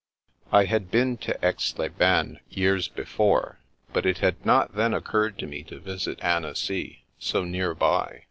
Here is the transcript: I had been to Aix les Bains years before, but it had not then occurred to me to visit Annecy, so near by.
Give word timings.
I 0.51 0.65
had 0.65 0.89
been 0.89 1.17
to 1.17 1.37
Aix 1.47 1.75
les 1.77 1.89
Bains 1.89 2.39
years 2.49 2.87
before, 2.87 3.59
but 3.93 4.03
it 4.03 4.17
had 4.17 4.43
not 4.43 4.73
then 4.73 4.95
occurred 4.95 5.37
to 5.37 5.45
me 5.45 5.61
to 5.65 5.77
visit 5.79 6.17
Annecy, 6.23 7.03
so 7.19 7.45
near 7.45 7.75
by. 7.75 8.19